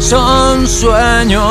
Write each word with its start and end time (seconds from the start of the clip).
son 0.00 0.66
sueños. 0.66 1.42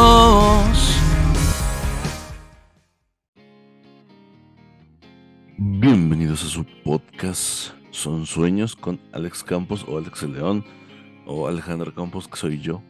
Bienvenidos 5.58 6.44
a 6.44 6.48
su 6.48 6.66
podcast 6.84 7.72
Son 7.92 8.26
Sueños 8.26 8.76
con 8.76 9.00
Alex 9.14 9.44
Campos 9.44 9.86
o 9.88 9.98
Alex 9.98 10.24
León 10.24 10.64
o 11.26 11.48
Alejandro 11.48 11.94
Campos, 11.94 12.28
que 12.28 12.38
soy 12.38 12.60
yo. 12.62 12.82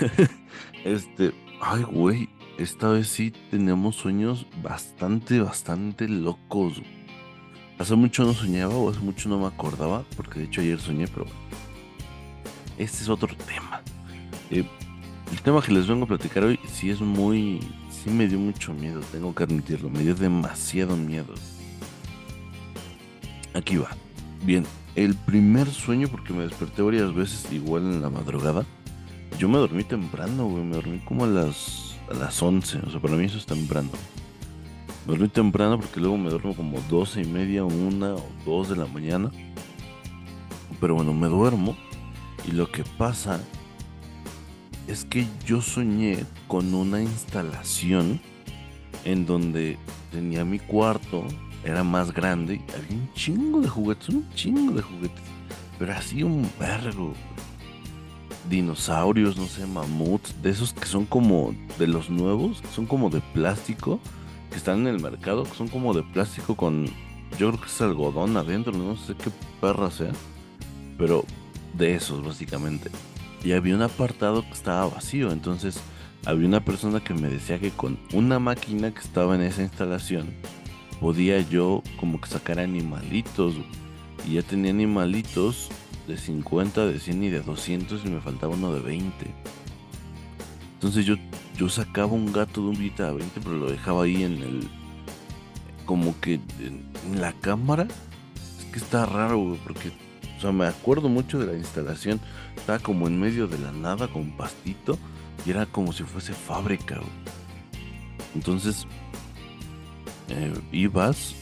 este, 0.84 1.32
ay, 1.60 1.82
güey, 1.84 2.28
esta 2.58 2.88
vez 2.88 3.08
sí 3.08 3.32
tenemos 3.50 3.96
sueños 3.96 4.46
bastante, 4.62 5.40
bastante 5.40 6.08
locos. 6.08 6.82
Hace 7.78 7.94
mucho 7.94 8.24
no 8.24 8.34
soñaba 8.34 8.74
o 8.74 8.90
hace 8.90 9.00
mucho 9.00 9.28
no 9.28 9.38
me 9.38 9.46
acordaba, 9.46 10.04
porque 10.16 10.40
de 10.40 10.46
hecho 10.46 10.60
ayer 10.60 10.80
soñé, 10.80 11.06
pero 11.06 11.26
este 12.76 13.02
es 13.02 13.08
otro 13.08 13.28
tema. 13.36 13.82
Eh, 14.50 14.64
el 15.30 15.42
tema 15.42 15.60
que 15.60 15.72
les 15.72 15.86
vengo 15.86 16.04
a 16.04 16.08
platicar 16.08 16.44
hoy 16.44 16.58
sí 16.66 16.90
es 16.90 17.00
muy, 17.00 17.60
sí 17.90 18.10
me 18.10 18.26
dio 18.26 18.38
mucho 18.38 18.72
miedo, 18.72 19.00
tengo 19.12 19.34
que 19.34 19.44
admitirlo, 19.44 19.90
me 19.90 20.00
dio 20.00 20.14
demasiado 20.14 20.96
miedo. 20.96 21.34
Aquí 23.54 23.76
va. 23.76 23.90
Bien, 24.44 24.64
el 24.94 25.14
primer 25.14 25.68
sueño, 25.68 26.08
porque 26.08 26.32
me 26.32 26.44
desperté 26.44 26.82
varias 26.82 27.14
veces 27.14 27.52
igual 27.52 27.82
en 27.82 28.00
la 28.00 28.10
madrugada. 28.10 28.64
Yo 29.38 29.48
me 29.48 29.58
dormí 29.58 29.84
temprano, 29.84 30.46
güey, 30.46 30.64
me 30.64 30.76
dormí 30.76 30.98
como 31.00 31.24
a 31.24 31.28
las, 31.28 31.96
a 32.10 32.14
las 32.14 32.42
11, 32.42 32.78
o 32.86 32.90
sea, 32.90 33.00
para 33.00 33.14
mí 33.14 33.24
eso 33.24 33.38
es 33.38 33.46
temprano. 33.46 33.90
Me 35.06 35.12
dormí 35.12 35.28
temprano 35.28 35.78
porque 35.78 36.00
luego 36.00 36.16
me 36.16 36.30
duermo 36.30 36.54
como 36.54 36.80
12 36.88 37.22
y 37.22 37.24
media, 37.26 37.64
una 37.64 38.14
o 38.14 38.24
dos 38.44 38.70
de 38.70 38.76
la 38.76 38.86
mañana. 38.86 39.30
Pero 40.80 40.94
bueno, 40.94 41.12
me 41.12 41.28
duermo 41.28 41.76
y 42.46 42.52
lo 42.52 42.70
que 42.70 42.84
pasa 42.96 43.40
es 44.88 45.04
que 45.04 45.26
yo 45.46 45.60
soñé 45.60 46.24
con 46.48 46.72
una 46.74 47.02
instalación 47.02 48.20
en 49.04 49.26
donde 49.26 49.78
tenía 50.10 50.44
mi 50.44 50.58
cuarto, 50.58 51.24
era 51.62 51.84
más 51.84 52.12
grande 52.12 52.54
y 52.54 52.72
había 52.72 52.96
un 52.96 53.12
chingo 53.12 53.60
de 53.60 53.68
juguetes, 53.68 54.08
un 54.08 54.28
chingo 54.34 54.72
de 54.72 54.82
juguetes, 54.82 55.22
pero 55.78 55.92
así 55.92 56.22
un 56.22 56.50
vergo. 56.58 57.12
Dinosaurios, 58.48 59.36
no 59.36 59.44
sé, 59.46 59.66
mamuts, 59.66 60.34
de 60.42 60.50
esos 60.50 60.72
que 60.72 60.86
son 60.86 61.04
como 61.04 61.54
de 61.78 61.86
los 61.86 62.08
nuevos, 62.08 62.62
que 62.62 62.68
son 62.68 62.86
como 62.86 63.10
de 63.10 63.20
plástico, 63.34 64.00
que 64.50 64.56
están 64.56 64.80
en 64.80 64.86
el 64.86 65.00
mercado, 65.02 65.44
que 65.44 65.54
son 65.54 65.68
como 65.68 65.92
de 65.92 66.02
plástico 66.02 66.56
con, 66.56 66.86
yo 67.38 67.50
creo 67.50 67.60
que 67.60 67.66
es 67.66 67.80
algodón 67.82 68.38
adentro, 68.38 68.72
no 68.72 68.96
sé 68.96 69.14
qué 69.16 69.30
perra 69.60 69.90
sea, 69.90 70.12
pero 70.96 71.26
de 71.74 71.94
esos 71.94 72.24
básicamente. 72.24 72.90
Y 73.44 73.52
había 73.52 73.74
un 73.74 73.82
apartado 73.82 74.42
que 74.42 74.52
estaba 74.52 74.86
vacío, 74.86 75.30
entonces 75.30 75.80
había 76.26 76.48
una 76.48 76.64
persona 76.64 77.00
que 77.02 77.14
me 77.14 77.28
decía 77.28 77.58
que 77.58 77.70
con 77.70 77.98
una 78.12 78.38
máquina 78.38 78.92
que 78.92 79.00
estaba 79.00 79.34
en 79.34 79.42
esa 79.42 79.62
instalación, 79.62 80.34
podía 81.00 81.40
yo 81.40 81.82
como 81.98 82.20
que 82.20 82.28
sacar 82.28 82.58
animalitos. 82.58 83.54
Y 84.26 84.34
ya 84.34 84.42
tenía 84.42 84.70
animalitos 84.70 85.68
de 86.06 86.16
50, 86.16 86.86
de 86.86 86.98
100 86.98 87.22
y 87.22 87.28
de 87.30 87.40
200 87.40 88.04
y 88.04 88.08
me 88.08 88.20
faltaba 88.20 88.54
uno 88.54 88.74
de 88.74 88.80
20. 88.80 89.34
Entonces 90.74 91.06
yo, 91.06 91.16
yo 91.56 91.68
sacaba 91.68 92.12
un 92.12 92.32
gato 92.32 92.62
de 92.62 92.68
un 92.68 92.78
billete 92.78 93.04
de 93.04 93.12
20, 93.12 93.40
pero 93.40 93.56
lo 93.56 93.70
dejaba 93.70 94.04
ahí 94.04 94.22
en 94.22 94.42
el... 94.42 94.68
Como 95.86 96.18
que 96.20 96.34
en, 96.34 96.84
la 97.20 97.32
cámara. 97.32 97.88
Es 98.58 98.64
que 98.66 98.78
está 98.78 99.06
raro, 99.06 99.56
porque... 99.64 99.92
O 100.38 100.40
sea, 100.40 100.52
me 100.52 100.66
acuerdo 100.66 101.08
mucho 101.08 101.38
de 101.40 101.46
la 101.46 101.58
instalación. 101.58 102.20
Estaba 102.56 102.78
como 102.78 103.08
en 103.08 103.20
medio 103.20 103.48
de 103.48 103.58
la 103.58 103.72
nada 103.72 104.06
con 104.06 104.30
pastito. 104.36 104.96
Y 105.44 105.50
era 105.50 105.66
como 105.66 105.92
si 105.92 106.04
fuese 106.04 106.32
fábrica, 106.32 107.00
Entonces 108.34 108.86
eh, 110.28 110.54
ibas 110.72 111.34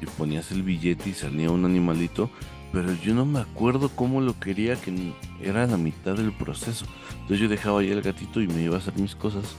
y 0.00 0.06
ponías 0.06 0.50
el 0.52 0.62
billete 0.62 1.10
y 1.10 1.14
salía 1.14 1.50
un 1.50 1.64
animalito, 1.64 2.30
pero 2.72 2.92
yo 2.94 3.14
no 3.14 3.24
me 3.24 3.40
acuerdo 3.40 3.88
cómo 3.88 4.20
lo 4.20 4.38
quería, 4.38 4.76
que 4.76 5.12
era 5.42 5.66
la 5.66 5.76
mitad 5.76 6.16
del 6.16 6.32
proceso. 6.32 6.86
Entonces 7.12 7.40
yo 7.40 7.48
dejaba 7.48 7.80
ahí 7.80 7.90
el 7.90 8.02
gatito 8.02 8.40
y 8.40 8.46
me 8.46 8.62
iba 8.62 8.76
a 8.76 8.78
hacer 8.78 8.98
mis 8.98 9.14
cosas. 9.14 9.56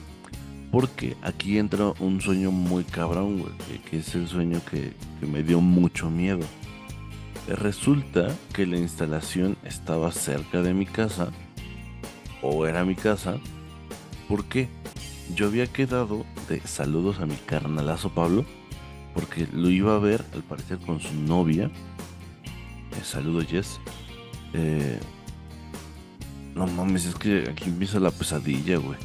Porque 0.70 1.16
aquí 1.22 1.58
entra 1.58 1.92
un 2.00 2.20
sueño 2.20 2.50
muy 2.50 2.82
cabrón, 2.82 3.44
que, 3.88 3.98
es 3.98 4.14
el 4.16 4.26
sueño 4.26 4.60
que 4.68 4.92
me 5.26 5.42
dio 5.42 5.60
mucho 5.60 6.10
miedo. 6.10 6.44
Resulta 7.48 8.34
que 8.52 8.66
la 8.66 8.78
instalación 8.78 9.56
estaba 9.64 10.10
cerca 10.12 10.62
de 10.62 10.74
mi 10.74 10.86
casa, 10.86 11.30
o 12.42 12.66
era 12.66 12.84
mi 12.84 12.94
casa. 12.94 13.38
¿Por 14.28 14.44
qué? 14.46 14.68
yo 15.34 15.46
había 15.46 15.66
quedado 15.66 16.24
de 16.48 16.60
saludos 16.60 17.20
a 17.20 17.26
mi 17.26 17.36
carnalazo 17.36 18.10
Pablo, 18.10 18.44
porque 19.14 19.46
lo 19.52 19.70
iba 19.70 19.94
a 19.94 19.98
ver 19.98 20.24
al 20.34 20.42
parecer 20.42 20.78
con 20.78 21.00
su 21.00 21.14
novia. 21.14 21.70
Eh, 22.44 23.04
saludos 23.04 23.46
Jess. 23.46 23.80
Eh, 24.52 24.98
no 26.54 26.66
mames, 26.66 27.06
es 27.06 27.14
que 27.14 27.48
aquí 27.50 27.70
empieza 27.70 27.98
la 27.98 28.10
pesadilla, 28.10 28.76
güey. 28.76 28.98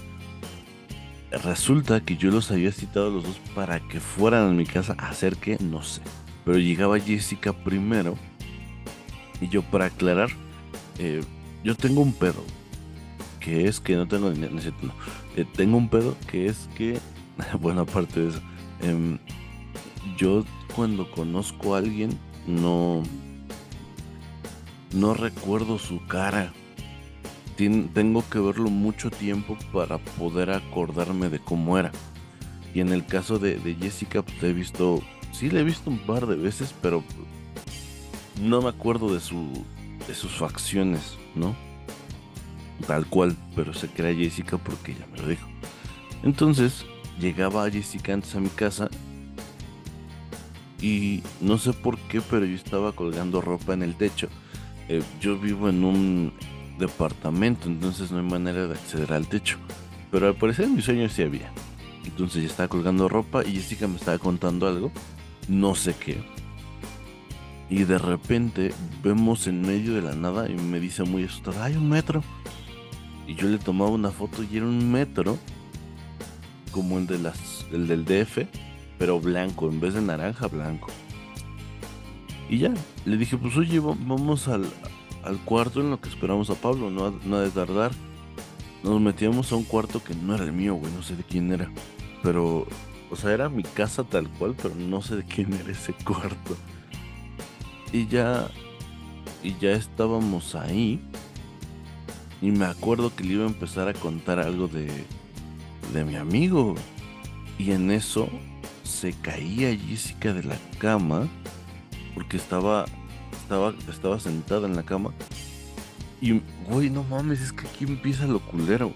Resulta 1.32 2.02
que 2.02 2.18
yo 2.18 2.32
los 2.32 2.52
había 2.52 2.72
citado 2.72 3.08
a 3.08 3.12
los 3.12 3.24
dos 3.24 3.40
para 3.56 3.80
que 3.80 4.00
fueran 4.00 4.50
a 4.50 4.54
mi 4.54 4.66
casa 4.66 4.96
a 4.98 5.10
hacer 5.10 5.38
que, 5.38 5.58
no 5.60 5.84
sé. 5.84 6.02
Pero 6.44 6.58
llegaba 6.58 7.00
Jessica 7.00 7.54
primero. 7.54 8.18
Y 9.42 9.48
yo 9.48 9.62
para 9.62 9.86
aclarar, 9.86 10.30
eh, 10.98 11.22
yo 11.64 11.76
tengo 11.76 12.02
un 12.02 12.14
pedo 12.14 12.44
que 13.40 13.68
es 13.68 13.80
que 13.80 13.96
no 13.96 14.08
tengo 14.08 14.32
ni 14.32 14.40
no, 14.40 14.94
eh, 15.36 15.46
tengo 15.56 15.78
un 15.78 15.90
pedo 15.90 16.16
que 16.30 16.48
es 16.48 16.70
que, 16.76 17.00
bueno, 17.62 17.82
aparte 17.82 18.20
de 18.20 18.30
eso, 18.30 18.42
em, 18.82 19.18
yo 20.18 20.44
cuando 20.76 21.10
conozco 21.10 21.76
a 21.76 21.80
alguien 21.80 22.18
no, 22.48 23.04
no 24.94 25.14
recuerdo 25.14 25.80
su 25.80 26.06
cara. 26.08 26.54
tengo 27.56 28.24
que 28.30 28.40
verlo 28.40 28.70
mucho 28.70 29.10
tiempo 29.10 29.58
para 29.74 29.98
poder 29.98 30.52
acordarme 30.52 31.30
de 31.30 31.40
cómo 31.40 31.78
era. 31.78 31.92
Y 32.74 32.82
en 32.82 32.90
el 32.94 33.06
caso 33.06 33.40
de, 33.40 33.60
Jessica, 33.80 34.22
pues 34.22 34.42
he 34.44 34.54
visto, 34.54 35.02
sí 35.32 35.50
le 35.50 35.62
he 35.62 35.64
visto 35.64 35.90
un 35.90 36.00
par 36.00 36.28
de 36.28 36.36
veces, 36.36 36.74
pero 36.82 37.04
no 38.40 38.62
me 38.62 38.70
acuerdo 38.70 39.14
de, 39.14 39.20
su, 39.20 39.64
de 40.08 40.14
sus 40.14 40.32
facciones, 40.32 41.18
¿no? 41.36 41.56
tal 42.86 43.06
cual, 43.06 43.36
pero 43.56 43.74
sé 43.74 43.90
que 43.90 44.02
era 44.02 44.14
Jessica 44.14 44.58
porque 44.58 44.94
ella 44.94 45.06
me 45.12 45.20
lo 45.20 45.28
dijo. 45.28 45.48
Entonces 46.24 46.86
llegaba 47.20 47.70
Jessica 47.70 48.14
antes 48.14 48.36
a 48.36 48.40
mi 48.40 48.50
casa 48.50 48.90
y 50.82 51.24
no 51.42 51.58
sé 51.58 51.74
por 51.74 51.98
qué, 51.98 52.22
pero 52.22 52.46
yo 52.46 52.56
estaba 52.56 52.94
colgando 52.94 53.42
ropa 53.42 53.74
en 53.74 53.84
el 53.84 53.96
techo. 53.96 54.30
Eh, 54.88 55.04
yo 55.20 55.38
vivo 55.38 55.70
en 55.70 55.84
un 55.84 56.34
departamento, 56.80 57.68
entonces 57.68 58.12
no 58.12 58.20
hay 58.20 58.26
manera 58.26 58.68
de 58.68 58.74
acceder 58.74 59.14
al 59.14 59.28
techo. 59.28 59.58
Pero 60.12 60.28
al 60.28 60.36
parecer 60.36 60.66
en 60.66 60.76
mis 60.76 60.86
sueños 60.86 61.14
sí 61.14 61.22
había. 61.22 61.52
Entonces 62.06 62.42
yo 62.42 62.50
estaba 62.50 62.70
colgando 62.70 63.10
ropa 63.10 63.46
y 63.46 63.54
Jessica 63.54 63.88
me 63.88 63.98
estaba 63.98 64.18
contando 64.18 64.68
algo, 64.68 64.92
no 65.48 65.76
sé 65.76 65.94
qué. 65.94 66.24
Y 67.70 67.84
de 67.84 68.00
repente 68.00 68.74
vemos 69.04 69.46
en 69.48 69.62
medio 69.62 69.94
de 69.94 70.02
la 70.02 70.16
nada 70.16 70.50
y 70.50 70.56
me 70.56 70.80
dice 70.80 71.04
muy 71.04 71.24
asustada, 71.24 71.66
hay 71.66 71.76
un 71.76 71.88
metro. 71.88 72.24
Y 73.28 73.36
yo 73.36 73.48
le 73.48 73.60
tomaba 73.60 73.92
una 73.92 74.10
foto 74.10 74.44
y 74.44 74.58
era 74.58 74.66
un 74.66 74.92
metro 74.92 75.38
como 76.72 76.98
el, 76.98 77.06
de 77.06 77.20
las, 77.20 77.66
el 77.72 77.88
del 77.88 78.06
DF, 78.06 78.48
pero 78.98 79.20
blanco, 79.20 79.70
en 79.70 79.80
vez 79.80 79.94
de 79.94 80.02
naranja, 80.02 80.48
blanco. 80.48 80.88
Y 82.50 82.58
ya, 82.58 82.74
le 83.06 83.18
dije, 83.18 83.38
pues 83.38 83.56
oye, 83.56 83.80
vamos 83.80 84.48
al, 84.48 84.66
cuarto 85.46 85.82
en 85.82 85.92
lo 85.92 86.02
que 86.02 86.10
esperamos 86.10 86.50
a 86.50 86.56
Pablo, 86.56 86.90
no, 86.90 87.12
no 87.24 87.36
ha 87.36 87.42
de 87.42 87.52
tardar. 87.52 87.92
Nos 88.84 89.00
metíamos 89.00 89.52
a 89.52 89.56
un 89.56 89.64
cuarto 89.64 90.04
que 90.04 90.16
no 90.16 90.34
era 90.34 90.46
el 90.46 90.54
mío, 90.54 90.74
güey, 90.74 90.92
no 90.94 91.04
sé 91.04 91.16
de 91.16 91.24
quién 91.24 91.52
era. 91.52 91.70
Pero, 92.24 92.66
o 93.12 93.16
sea, 93.16 93.32
era 93.32 93.50
mi 93.50 93.62
casa 93.62 94.04
tal 94.04 94.28
cual, 94.28 94.56
pero 94.60 94.74
no 94.74 95.02
sé 95.04 95.18
de 95.18 95.24
quién 95.24 95.54
era 95.54 95.72
ese 95.72 95.94
cuarto. 95.94 96.58
Y 97.92 98.08
ya, 98.08 98.50
y 99.44 99.56
ya 99.60 99.72
estábamos 99.72 100.56
ahí. 100.56 101.00
Y 102.42 102.52
me 102.52 102.66
acuerdo 102.66 103.14
que 103.16 103.24
le 103.24 103.34
iba 103.34 103.46
a 103.46 103.48
empezar 103.48 103.88
a 103.88 103.94
contar 103.94 104.40
algo 104.40 104.68
de, 104.68 104.88
de 105.94 106.06
mi 106.06 106.16
amigo. 106.16 106.76
Y 107.58 107.72
en 107.72 107.92
eso 107.92 108.30
se 108.84 109.14
caía 109.14 109.76
Jessica 109.76 110.34
de 110.34 110.44
la 110.44 110.58
cama. 110.78 111.28
Porque 112.14 112.38
estaba, 112.38 112.86
estaba, 113.42 113.74
estaba 113.90 114.20
sentada 114.20 114.68
en 114.68 114.76
la 114.76 114.84
cama. 114.84 115.14
Y, 116.22 116.42
güey, 116.70 116.90
no 116.90 117.04
mames, 117.04 117.42
es 117.42 117.54
que 117.54 117.68
aquí 117.68 117.86
empieza 117.86 118.26
lo 118.28 118.40
culero. 118.40 118.94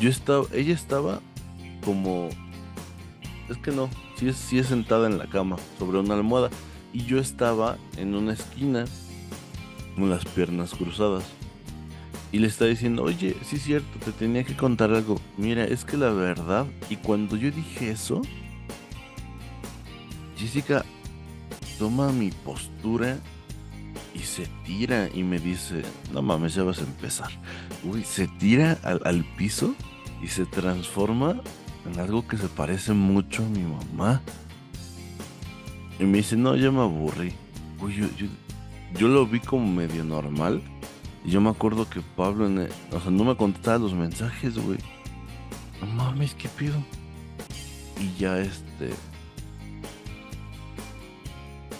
Yo 0.00 0.08
estaba, 0.08 0.46
ella 0.52 0.74
estaba 0.74 1.20
como... 1.84 2.28
Es 3.48 3.58
que 3.58 3.72
no, 3.72 3.90
sí 4.16 4.28
es, 4.28 4.36
sí 4.36 4.58
es 4.58 4.68
sentada 4.68 5.06
en 5.06 5.18
la 5.18 5.26
cama, 5.26 5.56
sobre 5.78 5.98
una 5.98 6.14
almohada. 6.14 6.50
Y 6.92 7.04
yo 7.04 7.18
estaba 7.18 7.78
en 7.96 8.14
una 8.14 8.34
esquina 8.34 8.84
con 9.96 10.10
las 10.10 10.24
piernas 10.24 10.74
cruzadas. 10.74 11.24
Y 12.30 12.38
le 12.38 12.46
está 12.46 12.64
diciendo, 12.64 13.02
oye, 13.02 13.36
sí 13.44 13.56
es 13.56 13.62
cierto, 13.62 13.98
te 14.04 14.12
tenía 14.12 14.44
que 14.44 14.56
contar 14.56 14.92
algo. 14.92 15.20
Mira, 15.36 15.64
es 15.64 15.84
que 15.84 15.96
la 15.96 16.10
verdad, 16.10 16.66
y 16.88 16.96
cuando 16.96 17.36
yo 17.36 17.50
dije 17.50 17.90
eso, 17.90 18.22
Jessica 20.36 20.84
toma 21.78 22.10
mi 22.10 22.30
postura 22.30 23.18
y 24.14 24.20
se 24.20 24.46
tira 24.64 25.08
y 25.12 25.22
me 25.22 25.38
dice, 25.38 25.82
no 26.12 26.22
mames, 26.22 26.54
ya 26.54 26.62
vas 26.62 26.78
a 26.78 26.82
empezar. 26.82 27.30
Uy, 27.84 28.02
se 28.02 28.28
tira 28.28 28.78
al, 28.82 29.00
al 29.04 29.24
piso 29.36 29.74
y 30.22 30.28
se 30.28 30.46
transforma 30.46 31.40
en 31.86 32.00
algo 32.00 32.26
que 32.26 32.38
se 32.38 32.48
parece 32.48 32.92
mucho 32.92 33.44
a 33.44 33.48
mi 33.48 33.62
mamá. 33.62 34.22
Y 36.02 36.04
me 36.04 36.18
dice, 36.18 36.36
no, 36.36 36.56
ya 36.56 36.72
me 36.72 36.80
aburrí. 36.80 37.32
Uy, 37.80 37.94
yo, 37.94 38.06
yo, 38.16 38.26
yo 38.98 39.06
lo 39.06 39.24
vi 39.24 39.38
como 39.38 39.70
medio 39.70 40.02
normal. 40.02 40.60
Y 41.24 41.30
yo 41.30 41.40
me 41.40 41.48
acuerdo 41.48 41.88
que 41.88 42.00
Pablo, 42.16 42.46
o 42.46 43.00
sea, 43.00 43.10
no 43.12 43.22
me 43.22 43.36
contestaba 43.36 43.78
los 43.78 43.94
mensajes, 43.94 44.58
güey. 44.58 44.78
No 45.80 45.86
mames, 45.86 46.34
¿qué 46.34 46.48
pido? 46.48 46.74
Y 48.00 48.18
ya 48.18 48.40
este. 48.40 48.90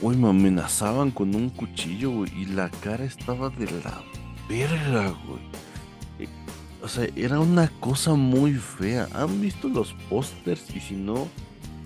Güey, 0.01 0.17
me 0.17 0.29
amenazaban 0.29 1.11
con 1.11 1.35
un 1.35 1.49
cuchillo, 1.49 2.13
güey. 2.13 2.33
Y 2.41 2.45
la 2.45 2.71
cara 2.71 3.05
estaba 3.05 3.51
de 3.51 3.67
la 3.83 4.05
verga, 4.49 5.17
güey. 5.27 6.29
O 6.81 6.87
sea, 6.87 7.09
era 7.17 7.41
una 7.41 7.67
cosa 7.81 8.15
muy 8.15 8.55
fea. 8.55 9.09
¿Han 9.15 9.41
visto 9.41 9.69
los 9.69 9.95
pósters? 10.09 10.65
Y 10.77 10.79
si 10.79 10.95
no, 10.95 11.27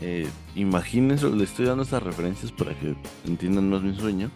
eh, 0.01 0.29
imagínense, 0.55 1.29
le 1.31 1.45
estoy 1.45 1.67
dando 1.67 1.85
estas 1.85 2.03
referencias 2.03 2.53
para 2.53 2.79
que 2.79 2.95
entiendan 3.25 3.71
más 3.71 3.83
mi 3.83 3.95
sueño 3.95 4.31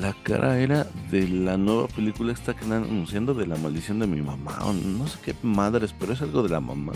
la 0.00 0.12
cara 0.12 0.58
era 0.58 0.86
de 1.10 1.28
la 1.28 1.56
nueva 1.56 1.86
película 1.88 2.32
esta 2.32 2.54
que 2.54 2.62
están 2.62 2.84
anunciando 2.84 3.34
de 3.34 3.46
la 3.46 3.56
maldición 3.56 3.98
de 4.00 4.06
mi 4.06 4.20
mamá. 4.22 4.58
No 4.72 5.06
sé 5.06 5.18
qué 5.24 5.34
madres, 5.42 5.94
pero 5.98 6.12
es 6.12 6.22
algo 6.22 6.42
de 6.42 6.48
la 6.48 6.60
mamá. 6.60 6.92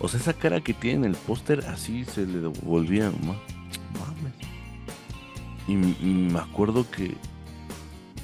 O 0.00 0.08
sea, 0.08 0.20
esa 0.20 0.32
cara 0.32 0.60
que 0.60 0.74
tiene 0.74 1.06
en 1.06 1.12
el 1.12 1.14
póster 1.14 1.64
así 1.68 2.04
se 2.04 2.26
le 2.26 2.40
devolvía 2.40 3.08
a. 3.08 3.12
Y, 5.68 5.74
me 5.74 6.38
acuerdo 6.38 6.86
que 6.90 7.16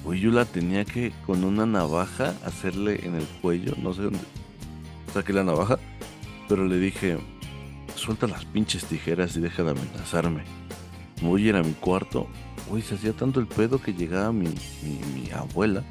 yo 0.04 0.30
la 0.30 0.44
tenía 0.44 0.84
que 0.84 1.12
con 1.26 1.44
una 1.44 1.66
navaja 1.66 2.34
hacerle 2.44 3.04
en 3.04 3.14
el 3.14 3.24
cuello, 3.40 3.74
no 3.82 3.94
sé 3.94 4.02
dónde. 4.02 4.20
Saqué 5.12 5.32
la 5.32 5.44
navaja, 5.44 5.78
pero 6.48 6.66
le 6.66 6.78
dije, 6.78 7.18
suelta 8.02 8.26
las 8.26 8.44
pinches 8.44 8.84
tijeras 8.84 9.36
y 9.36 9.40
deja 9.40 9.62
de 9.62 9.70
amenazarme. 9.70 10.44
Voy 11.22 11.46
a 11.46 11.48
ir 11.50 11.56
a 11.56 11.62
mi 11.62 11.72
cuarto 11.72 12.28
Uy, 12.70 12.80
se 12.80 12.94
hacía 12.94 13.12
tanto 13.12 13.40
el 13.40 13.46
pedo 13.46 13.80
que 13.80 13.92
llegaba 13.92 14.32
mi, 14.32 14.48
mi, 14.48 15.30
abuela. 15.30 15.82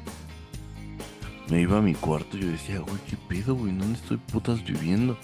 Me 1.48 1.60
iba 1.60 1.78
a 1.78 1.82
mi 1.82 1.94
cuarto 1.94 2.36
y 2.36 2.40
yo 2.40 2.48
decía, 2.48 2.80
güey, 2.80 2.98
¿qué 3.08 3.16
pedo, 3.28 3.54
güey? 3.54 3.72
¿Dónde 3.76 3.98
estoy 3.98 4.16
putas 4.16 4.64
viviendo? 4.64 5.18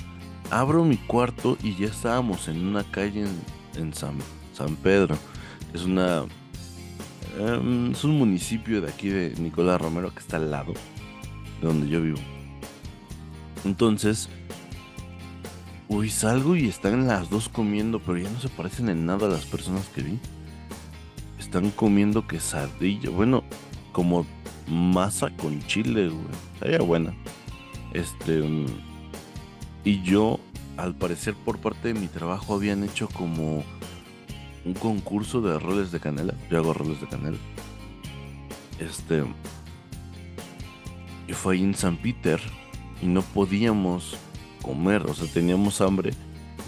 Abro 0.50 0.84
mi 0.84 0.96
cuarto 0.96 1.56
y 1.62 1.74
ya 1.76 1.86
estábamos 1.86 2.48
en 2.48 2.66
una 2.66 2.84
calle 2.84 3.26
en, 3.74 3.94
San, 3.94 4.18
San 4.52 4.76
Pedro. 4.76 5.16
Es 5.72 5.84
una... 5.84 6.24
Em, 7.38 7.92
es 7.92 8.04
un 8.04 8.18
municipio 8.18 8.80
de 8.80 8.88
aquí 8.88 9.08
de 9.08 9.34
Nicolás 9.40 9.80
Romero 9.80 10.12
que 10.12 10.20
está 10.20 10.36
al 10.36 10.50
lado 10.50 10.74
de 11.60 11.66
donde 11.66 11.88
yo 11.88 12.00
vivo. 12.00 12.18
Entonces, 13.64 14.28
uy, 15.88 16.10
salgo 16.10 16.56
y 16.56 16.68
están 16.68 17.06
las 17.06 17.30
dos 17.30 17.48
comiendo, 17.48 18.00
pero 18.00 18.18
ya 18.18 18.30
no 18.30 18.40
se 18.40 18.48
parecen 18.48 18.88
en 18.88 19.06
nada 19.06 19.26
a 19.26 19.30
las 19.30 19.46
personas 19.46 19.88
que 19.88 20.02
vi 20.02 20.18
están 21.48 21.70
comiendo 21.70 22.26
quesadilla. 22.26 23.08
Bueno, 23.08 23.42
como 23.92 24.26
masa 24.66 25.30
con 25.34 25.62
chile, 25.62 26.08
güey. 26.08 26.26
Estaría 26.54 26.80
buena. 26.80 27.14
Este. 27.94 28.42
Mm, 28.42 28.66
y 29.84 30.02
yo, 30.02 30.38
al 30.76 30.94
parecer, 30.94 31.34
por 31.34 31.58
parte 31.58 31.88
de 31.88 31.98
mi 31.98 32.06
trabajo, 32.06 32.54
habían 32.54 32.84
hecho 32.84 33.08
como 33.08 33.64
un 34.66 34.74
concurso 34.74 35.40
de 35.40 35.58
roles 35.58 35.90
de 35.90 36.00
canela. 36.00 36.34
Yo 36.50 36.58
hago 36.58 36.74
roles 36.74 37.00
de 37.00 37.08
canela. 37.08 37.38
Este. 38.78 39.24
Y 41.26 41.32
fue 41.32 41.54
ahí 41.54 41.62
en 41.62 41.74
San 41.74 41.96
Peter. 41.96 42.40
Y 43.00 43.06
no 43.06 43.22
podíamos 43.22 44.18
comer. 44.68 45.02
O 45.06 45.14
sea, 45.14 45.26
teníamos 45.26 45.80
hambre. 45.80 46.12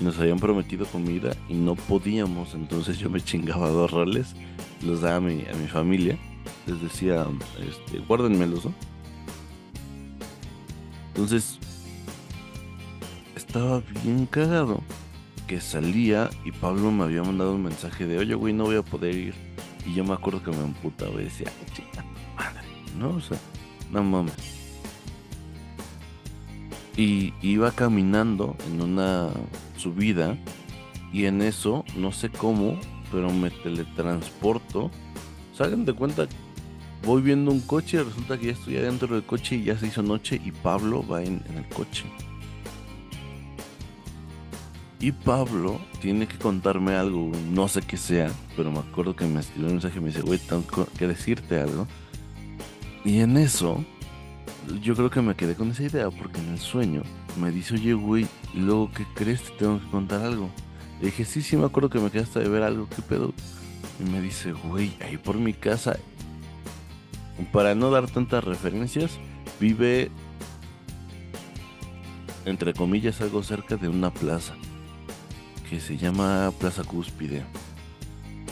Y 0.00 0.04
nos 0.04 0.18
habían 0.18 0.38
prometido 0.38 0.86
comida. 0.86 1.36
Y 1.48 1.54
no 1.54 1.74
podíamos. 1.74 2.54
Entonces 2.54 2.98
yo 2.98 3.10
me 3.10 3.20
chingaba 3.24 3.68
dos 3.68 3.90
roles 3.90 4.34
los 4.82 5.02
daba 5.02 5.16
a 5.16 5.20
mi, 5.20 5.44
a 5.44 5.54
mi 5.54 5.66
familia. 5.68 6.18
Les 6.66 6.80
decía, 6.80 7.26
este, 7.58 7.98
guárdenmelos. 8.00 8.68
Entonces, 11.08 11.58
estaba 13.36 13.82
bien 14.02 14.26
cagado 14.26 14.80
que 15.46 15.60
salía 15.60 16.30
y 16.44 16.52
Pablo 16.52 16.90
me 16.92 17.04
había 17.04 17.22
mandado 17.22 17.54
un 17.54 17.64
mensaje 17.64 18.06
de, 18.06 18.18
oye, 18.18 18.34
güey, 18.34 18.54
no 18.54 18.64
voy 18.64 18.76
a 18.76 18.82
poder 18.82 19.14
ir. 19.14 19.34
Y 19.84 19.94
yo 19.94 20.04
me 20.04 20.14
acuerdo 20.14 20.42
que 20.42 20.50
me 20.50 20.62
emputaba 20.62 21.20
y 21.20 21.24
decía, 21.24 21.50
chica, 21.74 22.04
madre, 22.36 22.66
¿no? 22.98 23.10
O 23.10 23.20
sea, 23.20 23.38
no 23.90 24.02
mames. 24.02 24.59
Y 27.00 27.32
iba 27.40 27.70
caminando 27.70 28.58
en 28.66 28.82
una 28.82 29.30
subida 29.78 30.36
y 31.14 31.24
en 31.24 31.40
eso, 31.40 31.82
no 31.96 32.12
sé 32.12 32.28
cómo, 32.28 32.78
pero 33.10 33.32
me 33.32 33.48
teletransporto. 33.48 34.90
Salgan 35.56 35.86
de 35.86 35.94
cuenta, 35.94 36.28
voy 37.06 37.22
viendo 37.22 37.52
un 37.52 37.60
coche 37.60 37.96
y 37.96 38.02
resulta 38.02 38.36
que 38.36 38.48
ya 38.48 38.52
estoy 38.52 38.76
adentro 38.76 39.14
del 39.14 39.24
coche 39.24 39.56
y 39.56 39.64
ya 39.64 39.78
se 39.78 39.86
hizo 39.86 40.02
noche 40.02 40.42
y 40.44 40.52
Pablo 40.52 41.02
va 41.08 41.22
en, 41.22 41.42
el 41.56 41.66
coche. 41.74 42.04
Y 45.00 45.12
Pablo 45.12 45.80
tiene 46.02 46.28
que 46.28 46.36
contarme 46.36 46.96
algo, 46.96 47.32
no 47.50 47.66
sé 47.68 47.80
qué 47.80 47.96
sea, 47.96 48.30
pero 48.58 48.70
me 48.70 48.80
acuerdo 48.80 49.16
que 49.16 49.24
me 49.24 49.40
escribió 49.40 49.68
un 49.68 49.76
mensaje 49.76 49.96
y 49.96 50.02
me 50.02 50.08
dice, 50.08 50.20
güey, 50.20 50.38
tengo 50.38 50.86
que 50.98 51.06
decirte 51.06 51.62
algo. 51.62 51.86
Y 53.06 53.20
en 53.20 53.38
eso, 53.38 53.82
yo 54.82 54.94
creo 54.94 55.10
que 55.10 55.22
me 55.22 55.34
quedé 55.34 55.54
con 55.54 55.70
esa 55.70 55.82
idea 55.82 56.10
porque 56.10 56.40
en 56.40 56.50
el 56.50 56.58
sueño 56.58 57.02
me 57.40 57.50
dice, 57.50 57.74
oye, 57.74 57.94
güey, 57.94 58.26
y 58.54 58.58
luego, 58.58 58.90
¿qué 58.92 59.04
crees? 59.14 59.42
Te 59.42 59.50
tengo 59.52 59.80
que 59.80 59.86
contar 59.90 60.22
algo. 60.22 60.50
Le 61.00 61.06
dije, 61.06 61.24
sí, 61.24 61.42
sí, 61.42 61.56
me 61.56 61.66
acuerdo 61.66 61.88
que 61.88 61.98
me 61.98 62.10
quedaste 62.10 62.40
de 62.40 62.48
ver 62.48 62.62
algo, 62.62 62.88
¿qué 62.88 63.02
pedo? 63.02 63.32
Y 63.98 64.10
me 64.10 64.20
dice, 64.20 64.52
güey, 64.52 64.92
ahí 65.00 65.16
por 65.16 65.36
mi 65.36 65.52
casa, 65.52 65.98
para 67.52 67.74
no 67.74 67.90
dar 67.90 68.08
tantas 68.08 68.44
referencias, 68.44 69.18
vive, 69.58 70.10
entre 72.44 72.74
comillas, 72.74 73.20
algo 73.20 73.42
cerca 73.42 73.76
de 73.76 73.88
una 73.88 74.12
plaza, 74.12 74.54
que 75.68 75.80
se 75.80 75.96
llama 75.96 76.52
Plaza 76.58 76.84
Cúspide. 76.84 77.44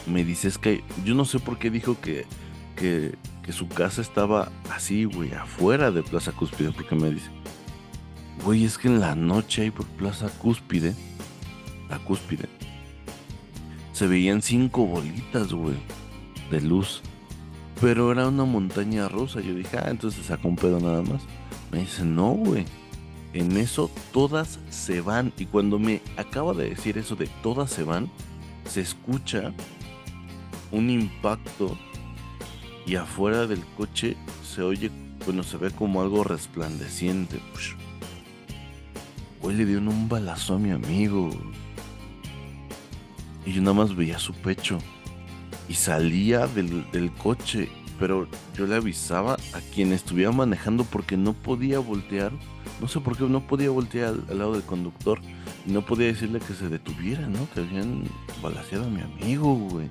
Me 0.06 0.24
dice, 0.24 0.48
es 0.48 0.58
que 0.58 0.82
yo 1.04 1.14
no 1.14 1.24
sé 1.24 1.38
por 1.38 1.58
qué 1.58 1.70
dijo 1.70 2.00
que, 2.00 2.24
que, 2.76 3.14
que 3.48 3.54
su 3.54 3.66
casa 3.66 4.02
estaba 4.02 4.52
así, 4.70 5.06
güey, 5.06 5.32
afuera 5.32 5.90
de 5.90 6.02
Plaza 6.02 6.32
Cúspide, 6.32 6.70
porque 6.70 6.94
me 6.94 7.08
dice, 7.08 7.30
güey, 8.44 8.66
es 8.66 8.76
que 8.76 8.88
en 8.88 9.00
la 9.00 9.14
noche 9.14 9.62
ahí 9.62 9.70
por 9.70 9.86
Plaza 9.86 10.28
Cúspide, 10.28 10.94
la 11.88 11.98
cúspide, 11.98 12.46
se 13.94 14.06
veían 14.06 14.42
cinco 14.42 14.84
bolitas, 14.84 15.50
güey, 15.54 15.76
de 16.50 16.60
luz. 16.60 17.00
Pero 17.80 18.12
era 18.12 18.28
una 18.28 18.44
montaña 18.44 19.08
rusa. 19.08 19.40
Yo 19.40 19.54
dije, 19.54 19.78
ah, 19.78 19.88
entonces 19.88 20.26
sacó 20.26 20.48
un 20.48 20.56
pedo 20.56 20.78
nada 20.78 21.00
más. 21.00 21.22
Me 21.72 21.78
dice, 21.78 22.04
no, 22.04 22.32
güey. 22.32 22.66
En 23.32 23.56
eso 23.56 23.90
todas 24.12 24.58
se 24.68 25.00
van. 25.00 25.32
Y 25.38 25.46
cuando 25.46 25.78
me 25.78 26.02
acaba 26.18 26.52
de 26.52 26.68
decir 26.68 26.98
eso 26.98 27.16
de 27.16 27.28
todas 27.42 27.70
se 27.70 27.82
van, 27.82 28.10
se 28.66 28.82
escucha 28.82 29.54
un 30.70 30.90
impacto. 30.90 31.78
Y 32.88 32.96
afuera 32.96 33.46
del 33.46 33.62
coche 33.76 34.16
se 34.42 34.62
oye, 34.62 34.90
bueno, 35.26 35.42
se 35.42 35.58
ve 35.58 35.70
como 35.70 36.00
algo 36.00 36.24
resplandeciente. 36.24 37.38
Güey, 39.42 39.56
le 39.58 39.66
dio 39.66 39.78
un 39.78 40.08
balazo 40.08 40.54
a 40.54 40.58
mi 40.58 40.70
amigo 40.70 41.30
y 43.44 43.52
yo 43.52 43.60
nada 43.60 43.74
más 43.74 43.94
veía 43.94 44.18
su 44.18 44.32
pecho 44.32 44.78
y 45.68 45.74
salía 45.74 46.46
del, 46.46 47.12
coche, 47.18 47.68
pero 47.98 48.26
yo 48.56 48.66
le 48.66 48.76
avisaba 48.76 49.34
a 49.34 49.60
quien 49.74 49.92
estuviera 49.92 50.32
manejando 50.32 50.84
porque 50.84 51.18
no 51.18 51.34
podía 51.34 51.78
voltear, 51.78 52.32
no 52.80 52.88
sé 52.88 53.00
por 53.00 53.18
qué 53.18 53.24
no 53.24 53.46
podía 53.46 53.68
voltear 53.68 54.14
al, 54.28 54.38
lado 54.38 54.54
del 54.54 54.62
conductor 54.62 55.20
y 55.66 55.72
no 55.72 55.84
podía 55.84 56.06
decirle 56.06 56.40
que 56.40 56.54
se 56.54 56.68
detuviera, 56.68 57.28
¿no? 57.28 57.48
Que 57.54 57.60
habían 57.60 58.04
balaseado 58.42 58.86
a 58.86 58.90
mi 58.90 59.02
amigo, 59.02 59.54
güey. 59.54 59.88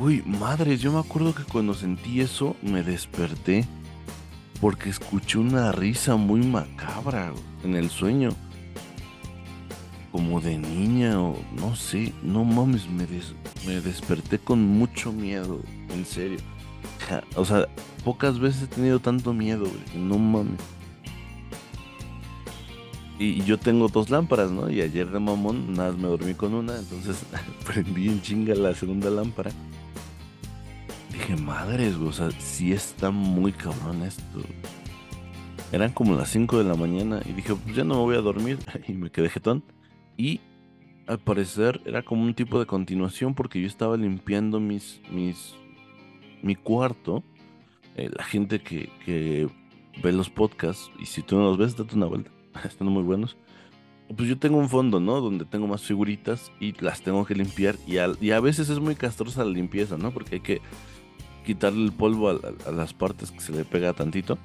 Uy, 0.00 0.22
madre, 0.24 0.76
yo 0.76 0.92
me 0.92 1.00
acuerdo 1.00 1.34
que 1.34 1.42
cuando 1.42 1.74
sentí 1.74 2.20
eso 2.20 2.54
me 2.62 2.84
desperté 2.84 3.66
porque 4.60 4.90
escuché 4.90 5.38
una 5.38 5.72
risa 5.72 6.14
muy 6.14 6.40
macabra 6.46 7.32
en 7.64 7.74
el 7.74 7.90
sueño 7.90 8.30
como 10.12 10.40
de 10.40 10.56
niña 10.56 11.20
o 11.20 11.36
no 11.60 11.74
sé, 11.74 12.12
no 12.22 12.44
mames, 12.44 12.88
me, 12.88 13.08
me 13.66 13.80
desperté 13.80 14.38
con 14.38 14.62
mucho 14.62 15.12
miedo, 15.12 15.60
en 15.88 16.06
serio. 16.06 16.38
O 17.34 17.44
sea, 17.44 17.66
pocas 18.04 18.38
veces 18.38 18.62
he 18.62 18.66
tenido 18.68 19.00
tanto 19.00 19.32
miedo, 19.32 19.64
güey. 19.64 20.04
No 20.04 20.16
mames. 20.16 20.60
Y, 23.18 23.42
yo 23.42 23.58
tengo 23.58 23.88
dos 23.88 24.10
lámparas, 24.10 24.52
¿no? 24.52 24.70
Y 24.70 24.80
ayer 24.80 25.10
de 25.10 25.18
mamón, 25.18 25.72
nada 25.72 25.90
me 25.90 26.06
dormí 26.06 26.34
con 26.34 26.54
una, 26.54 26.78
entonces 26.78 27.24
prendí 27.66 28.08
en 28.08 28.22
chinga 28.22 28.54
la 28.54 28.76
segunda 28.76 29.10
lámpara. 29.10 29.50
Dije, 31.28 31.42
madres, 31.42 31.98
güey, 31.98 32.08
o 32.08 32.12
sea, 32.12 32.30
sí 32.30 32.72
está 32.72 33.10
muy 33.10 33.52
cabrón 33.52 34.02
esto. 34.02 34.40
Eran 35.72 35.92
como 35.92 36.16
las 36.16 36.30
5 36.30 36.56
de 36.56 36.64
la 36.64 36.74
mañana 36.74 37.20
y 37.26 37.34
dije, 37.34 37.54
pues 37.54 37.76
ya 37.76 37.84
no 37.84 37.96
me 37.96 38.00
voy 38.00 38.16
a 38.16 38.22
dormir. 38.22 38.58
Y 38.88 38.94
me 38.94 39.10
quedé 39.10 39.28
jetón. 39.28 39.62
Y 40.16 40.40
al 41.06 41.18
parecer 41.18 41.82
era 41.84 42.02
como 42.02 42.22
un 42.22 42.32
tipo 42.32 42.58
de 42.58 42.64
continuación 42.64 43.34
porque 43.34 43.60
yo 43.60 43.66
estaba 43.66 43.98
limpiando 43.98 44.58
mis, 44.58 45.02
mis, 45.10 45.54
mi 46.40 46.54
cuarto. 46.54 47.22
Eh, 47.96 48.08
la 48.10 48.24
gente 48.24 48.60
que, 48.60 48.88
que 49.04 49.48
ve 50.02 50.12
los 50.12 50.30
podcasts, 50.30 50.90
y 50.98 51.04
si 51.04 51.20
tú 51.20 51.36
no 51.36 51.42
los 51.42 51.58
ves, 51.58 51.76
date 51.76 51.94
una 51.94 52.06
vuelta. 52.06 52.30
Están 52.64 52.88
muy 52.88 53.02
buenos. 53.02 53.36
Pues 54.16 54.30
yo 54.30 54.38
tengo 54.38 54.56
un 54.56 54.70
fondo, 54.70 54.98
¿no? 54.98 55.20
Donde 55.20 55.44
tengo 55.44 55.66
más 55.66 55.82
figuritas 55.82 56.50
y 56.58 56.72
las 56.80 57.02
tengo 57.02 57.26
que 57.26 57.34
limpiar. 57.34 57.76
Y, 57.86 57.96
y 58.24 58.30
a 58.30 58.40
veces 58.40 58.70
es 58.70 58.78
muy 58.78 58.94
castrosa 58.94 59.44
la 59.44 59.50
limpieza, 59.50 59.98
¿no? 59.98 60.10
Porque 60.10 60.36
hay 60.36 60.40
que 60.40 60.62
quitarle 61.48 61.82
el 61.82 61.92
polvo 61.92 62.28
a 62.28 62.70
las 62.72 62.92
partes 62.92 63.30
que 63.30 63.40
se 63.40 63.52
le 63.52 63.64
pega 63.64 63.94
tantito. 63.94 64.36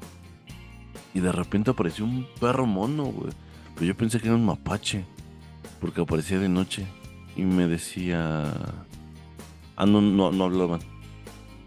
Y 1.14 1.20
de 1.20 1.34
repente 1.34 1.72
apareció 1.72 2.06
un 2.06 2.26
perro 2.40 2.66
mono, 2.66 3.04
güey. 3.04 3.34
Pero 3.76 3.86
yo 3.88 3.98
pensé 3.98 4.22
que 4.22 4.28
era 4.28 4.38
un 4.38 4.46
mapache. 4.46 5.04
Porque 5.82 6.00
aparecía 6.00 6.40
de 6.40 6.48
noche. 6.48 6.88
Y 7.36 7.42
me 7.42 7.68
decía. 7.68 8.54
Ah, 9.76 9.86
no, 9.86 10.00
no, 10.00 10.32
no 10.32 10.46
hablaban. 10.46 10.80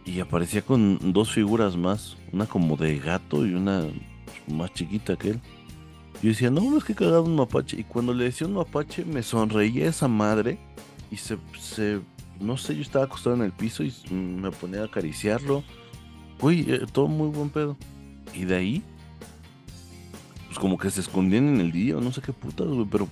Y 0.06 0.20
aparecía 0.20 0.62
con 0.62 1.12
dos 1.12 1.30
figuras 1.32 1.76
más. 1.76 2.16
Una 2.32 2.46
como 2.46 2.78
de 2.78 2.98
gato 2.98 3.44
y 3.44 3.52
una 3.52 3.84
más 4.50 4.72
chiquita 4.72 5.16
que 5.16 5.32
él. 5.32 5.40
Yo 6.22 6.30
decía, 6.30 6.50
no, 6.50 6.78
es 6.78 6.84
que 6.84 6.94
cagado 6.94 7.24
un 7.24 7.36
mapache. 7.36 7.78
Y 7.78 7.84
cuando 7.84 8.14
le 8.14 8.24
decía 8.24 8.46
un 8.46 8.54
mapache, 8.54 9.04
me 9.04 9.22
sonreía 9.22 9.86
esa 9.86 10.08
madre. 10.08 10.58
Y 11.10 11.18
se. 11.18 11.36
No 12.40 12.56
sé, 12.56 12.74
yo 12.74 12.82
estaba 12.82 13.04
acostado 13.06 13.36
en 13.36 13.42
el 13.42 13.52
piso 13.52 13.82
y 13.82 13.92
me 14.10 14.50
ponía 14.50 14.82
a 14.82 14.84
acariciarlo. 14.86 15.64
Uy, 16.40 16.66
eh, 16.68 16.86
todo 16.92 17.08
muy 17.08 17.28
buen 17.28 17.50
pedo. 17.50 17.76
Y 18.34 18.44
de 18.44 18.56
ahí 18.56 18.82
pues, 20.56 20.62
como 20.62 20.78
que 20.78 20.90
se 20.90 21.02
escondían 21.02 21.48
en 21.48 21.60
el 21.60 21.70
día, 21.70 21.96
no 21.96 22.10
sé 22.12 22.22
qué 22.22 22.32
putas, 22.32 22.66
güey, 22.66 22.86
pero. 22.90 23.08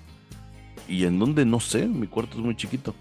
¿Y 0.89 1.05
en 1.05 1.19
dónde? 1.19 1.45
No 1.45 1.61
sé, 1.61 1.87
mi 1.87 2.07
cuarto 2.07 2.39
es 2.39 2.43
muy 2.43 2.57
chiquito. 2.57 2.95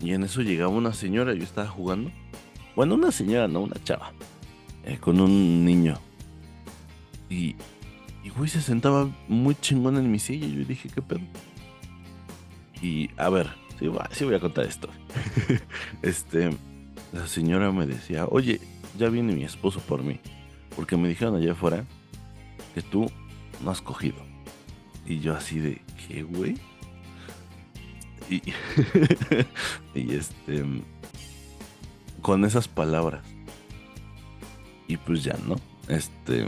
Y 0.00 0.12
en 0.12 0.24
eso 0.24 0.42
llegaba 0.42 0.70
una 0.70 0.92
señora, 0.92 1.34
yo 1.34 1.44
estaba 1.44 1.68
jugando. 1.68 2.10
Bueno, 2.74 2.96
una 2.96 3.12
señora, 3.12 3.46
no, 3.46 3.60
una 3.60 3.76
chava. 3.84 4.12
Eh, 4.82 4.98
con 4.98 5.20
un 5.20 5.64
niño. 5.64 5.98
Y, 7.30 7.54
y, 8.24 8.30
güey, 8.36 8.48
se 8.48 8.60
sentaba 8.60 9.08
muy 9.28 9.54
chingón 9.54 9.98
en 9.98 10.10
mi 10.10 10.18
silla. 10.18 10.46
Y 10.46 10.56
yo 10.56 10.64
dije, 10.64 10.88
¿qué 10.88 11.00
pedo? 11.00 11.20
Y, 12.82 13.10
a 13.16 13.28
ver, 13.28 13.50
sí, 13.78 13.90
sí 14.12 14.24
voy 14.24 14.34
a 14.34 14.40
contar 14.40 14.66
esto. 14.66 14.88
este, 16.02 16.50
la 17.12 17.26
señora 17.26 17.72
me 17.72 17.86
decía, 17.86 18.26
oye, 18.26 18.60
ya 18.98 19.08
viene 19.08 19.32
mi 19.34 19.44
esposo 19.44 19.80
por 19.80 20.02
mí. 20.02 20.20
Porque 20.76 20.96
me 20.96 21.08
dijeron 21.08 21.36
allá 21.36 21.52
afuera 21.52 21.84
que 22.74 22.82
tú 22.82 23.10
no 23.64 23.70
has 23.70 23.80
cogido. 23.80 24.16
Y 25.06 25.20
yo 25.20 25.34
así 25.34 25.58
de, 25.58 25.82
¿qué, 26.06 26.22
güey? 26.22 26.56
Y, 28.30 28.42
y 29.94 30.14
este, 30.14 30.64
con 32.20 32.44
esas 32.44 32.68
palabras. 32.68 33.22
Y 34.86 34.96
pues 34.96 35.24
ya, 35.24 35.36
¿no? 35.46 35.56
Este, 35.88 36.46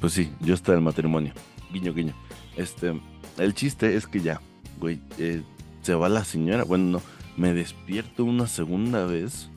pues 0.00 0.12
sí, 0.12 0.32
yo 0.40 0.54
estoy 0.54 0.74
en 0.74 0.78
el 0.78 0.84
matrimonio. 0.84 1.32
Guiño, 1.72 1.92
guiño. 1.92 2.14
Este, 2.56 3.00
el 3.38 3.54
chiste 3.54 3.96
es 3.96 4.06
que 4.06 4.20
ya, 4.20 4.40
güey, 4.78 5.00
eh, 5.18 5.42
se 5.84 5.94
va 5.94 6.08
la 6.08 6.24
señora. 6.24 6.64
Bueno, 6.64 6.98
no, 6.98 7.02
me 7.36 7.54
despierto 7.54 8.24
una 8.24 8.48
segunda 8.48 9.06
vez 9.06 9.50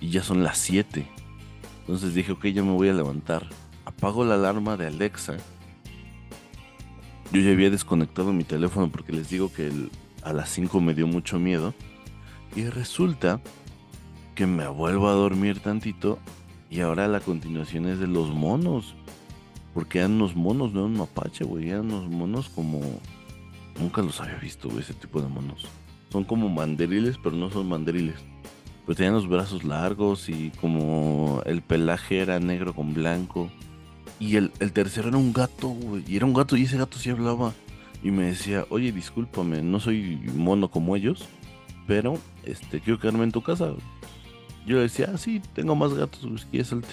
y 0.00 0.10
ya 0.10 0.22
son 0.22 0.44
las 0.44 0.58
7. 0.58 1.06
Entonces 1.80 2.14
dije, 2.14 2.32
ok, 2.32 2.46
yo 2.46 2.64
me 2.64 2.72
voy 2.72 2.88
a 2.88 2.94
levantar. 2.94 3.48
Apago 3.84 4.24
la 4.24 4.34
alarma 4.34 4.76
de 4.76 4.86
Alexa 4.86 5.36
yo 7.32 7.40
ya 7.40 7.52
había 7.52 7.70
desconectado 7.70 8.32
mi 8.32 8.42
teléfono 8.42 8.90
porque 8.90 9.12
les 9.12 9.30
digo 9.30 9.52
que 9.52 9.70
a 10.22 10.32
las 10.32 10.48
5 10.50 10.80
me 10.80 10.94
dio 10.94 11.06
mucho 11.06 11.38
miedo. 11.38 11.74
Y 12.56 12.64
resulta 12.64 13.40
que 14.34 14.46
me 14.46 14.66
vuelvo 14.66 15.08
a 15.08 15.12
dormir 15.12 15.60
tantito 15.60 16.18
y 16.68 16.80
ahora 16.80 17.06
la 17.06 17.20
continuación 17.20 17.86
es 17.86 18.00
de 18.00 18.08
los 18.08 18.30
monos. 18.30 18.96
Porque 19.74 19.98
eran 19.98 20.14
unos 20.14 20.34
monos, 20.34 20.72
no 20.72 20.86
un 20.86 20.96
mapache, 20.96 21.44
güey. 21.44 21.70
Eran 21.70 21.92
unos 21.92 22.10
monos 22.10 22.48
como... 22.48 22.80
Nunca 23.80 24.02
los 24.02 24.20
había 24.20 24.36
visto, 24.36 24.68
güey, 24.68 24.82
ese 24.82 24.92
tipo 24.92 25.22
de 25.22 25.28
monos. 25.28 25.66
Son 26.10 26.24
como 26.24 26.48
mandriles, 26.50 27.16
pero 27.22 27.34
no 27.34 27.50
son 27.50 27.68
mandriles. 27.68 28.16
Pero 28.84 28.96
tenían 28.96 29.14
los 29.14 29.28
brazos 29.28 29.64
largos 29.64 30.28
y 30.28 30.50
como 30.60 31.42
el 31.46 31.62
pelaje 31.62 32.20
era 32.20 32.38
negro 32.40 32.74
con 32.74 32.92
blanco. 32.92 33.50
Y 34.18 34.36
el, 34.36 34.50
tercero 34.50 35.08
era 35.08 35.16
un 35.16 35.32
gato, 35.32 35.68
güey. 35.68 36.04
Y 36.06 36.16
era 36.16 36.26
un 36.26 36.34
gato 36.34 36.56
y 36.56 36.64
ese 36.64 36.76
gato 36.76 36.98
sí 36.98 37.08
hablaba. 37.08 37.54
Y 38.02 38.10
me 38.10 38.24
decía, 38.24 38.66
oye, 38.68 38.92
discúlpame, 38.92 39.62
no 39.62 39.80
soy 39.80 40.16
mono 40.34 40.70
como 40.70 40.94
ellos, 40.94 41.26
pero 41.86 42.18
este, 42.44 42.80
quiero 42.80 43.00
quedarme 43.00 43.24
en 43.24 43.32
tu 43.32 43.42
casa. 43.42 43.72
Yo 44.66 44.76
le 44.76 44.82
decía, 44.82 45.10
ah, 45.14 45.18
sí, 45.18 45.40
tengo 45.54 45.74
más 45.74 45.94
gatos, 45.94 46.20
pues 46.50 46.66
salte. 46.66 46.88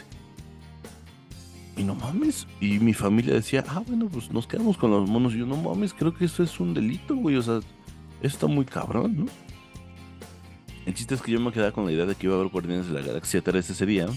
Y 1.77 1.83
no 1.83 1.95
mames. 1.95 2.47
Y 2.59 2.79
mi 2.79 2.93
familia 2.93 3.35
decía, 3.35 3.63
ah, 3.67 3.83
bueno, 3.85 4.09
pues 4.09 4.31
nos 4.31 4.47
quedamos 4.47 4.77
con 4.77 4.91
los 4.91 5.07
monos. 5.07 5.33
Y 5.35 5.39
yo, 5.39 5.45
no 5.45 5.55
mames, 5.55 5.93
creo 5.93 6.13
que 6.13 6.25
eso 6.25 6.43
es 6.43 6.59
un 6.59 6.73
delito, 6.73 7.15
güey. 7.15 7.35
O 7.35 7.43
sea, 7.43 7.59
está 8.21 8.47
muy 8.47 8.65
cabrón, 8.65 9.15
¿no? 9.17 9.25
El 10.85 10.93
chiste 10.93 11.15
es 11.15 11.21
que 11.21 11.31
yo 11.31 11.39
me 11.39 11.51
quedaba 11.51 11.71
con 11.71 11.85
la 11.85 11.91
idea 11.91 12.05
de 12.05 12.15
que 12.15 12.25
iba 12.27 12.35
a 12.35 12.39
haber 12.39 12.51
Guardianes 12.51 12.87
de 12.87 12.93
la 12.93 13.05
Galaxia 13.05 13.41
3 13.41 13.69
ese 13.69 13.85
día. 13.85 14.07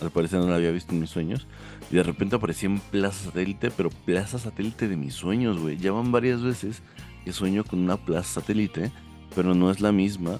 Al 0.00 0.10
parecer 0.10 0.38
no 0.38 0.46
la 0.46 0.56
había 0.56 0.70
visto 0.70 0.92
en 0.92 1.00
mis 1.00 1.10
sueños. 1.10 1.48
Y 1.90 1.96
de 1.96 2.02
repente 2.04 2.36
aparecía 2.36 2.68
en 2.68 2.78
Plaza 2.78 3.24
Satélite, 3.24 3.70
pero 3.70 3.90
Plaza 3.90 4.38
Satélite 4.38 4.86
de 4.86 4.96
mis 4.96 5.14
sueños, 5.14 5.58
güey. 5.58 5.76
Ya 5.76 5.90
van 5.90 6.12
varias 6.12 6.42
veces 6.42 6.82
que 7.24 7.32
sueño 7.32 7.64
con 7.64 7.80
una 7.80 7.96
Plaza 7.96 8.40
Satélite, 8.40 8.92
pero 9.34 9.54
no 9.54 9.70
es 9.70 9.80
la 9.80 9.90
misma 9.90 10.38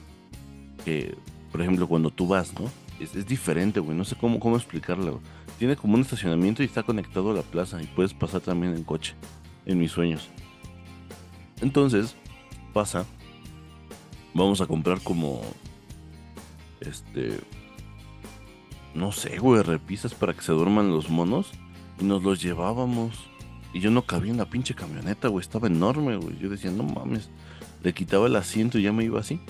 que, 0.85 1.17
por 1.51 1.61
ejemplo, 1.61 1.89
cuando 1.89 2.11
tú 2.11 2.29
vas, 2.29 2.53
¿no? 2.55 2.71
Es, 3.01 3.27
diferente, 3.27 3.81
güey. 3.81 3.97
No 3.97 4.05
sé 4.05 4.17
cómo, 4.17 4.41
cómo 4.41 4.57
explicarlo. 4.57 5.21
Tiene 5.59 5.77
como 5.77 5.95
un 5.95 6.01
estacionamiento 6.01 6.63
y 6.63 6.67
está 6.67 6.83
conectado 6.83 7.31
a 7.31 7.35
la 7.35 7.43
plaza 7.43 7.83
y 7.83 7.87
puedes 7.87 8.15
pasar 8.15 8.41
también 8.41 8.75
en 8.75 8.85
coche, 8.85 9.15
en 9.67 9.79
mis 9.79 9.93
sueños. 9.93 10.29
Entonces, 11.61 12.17
pasa. 12.73 13.07
Vamos 14.35 14.61
a 14.61 14.67
comprar 14.67 15.01
como. 15.01 15.43
Este 16.81 17.41
no 18.99 19.13
sé, 19.13 19.39
güey, 19.39 19.63
repisas 19.63 20.15
para 20.15 20.35
que 20.35 20.43
se 20.43 20.53
duerman 20.53 20.91
los 20.91 21.09
monos 21.09 21.53
y 22.01 22.05
nos 22.05 22.23
los 22.23 22.43
llevábamos. 22.43 23.17
Y 23.73 23.81
yo 23.81 23.91
no 23.91 24.03
cabía 24.03 24.33
en 24.33 24.39
la 24.39 24.51
pinche 24.51 24.75
camioneta, 24.75 25.29
güey, 25.29 25.43
estaba 25.43 25.69
enorme, 25.69 26.17
güey. 26.17 26.37
Yo 26.39 26.49
decía, 26.49 26.71
no 26.71 26.83
mames, 26.83 27.31
le 27.83 27.93
quitaba 27.93 28.27
el 28.27 28.37
asiento 28.37 28.79
y 28.79 28.83
ya 28.83 28.93
me 28.93 29.05
iba 29.05 29.21
así. 29.21 29.41